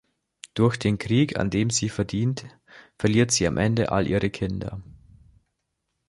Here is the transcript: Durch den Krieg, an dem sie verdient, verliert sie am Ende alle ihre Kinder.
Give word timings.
Durch 0.55 0.77
den 0.79 0.97
Krieg, 0.97 1.37
an 1.37 1.51
dem 1.51 1.69
sie 1.69 1.87
verdient, 1.87 2.47
verliert 2.97 3.29
sie 3.29 3.45
am 3.45 3.57
Ende 3.57 3.91
alle 3.91 4.09
ihre 4.09 4.31
Kinder. 4.31 4.81